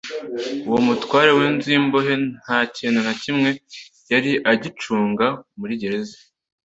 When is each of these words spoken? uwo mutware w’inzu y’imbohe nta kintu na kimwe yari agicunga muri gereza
uwo 0.67 0.79
mutware 0.87 1.31
w’inzu 1.37 1.67
y’imbohe 1.73 2.13
nta 2.41 2.59
kintu 2.75 2.99
na 3.05 3.13
kimwe 3.21 3.49
yari 4.11 4.31
agicunga 4.51 5.27
muri 5.59 5.73
gereza 5.81 6.17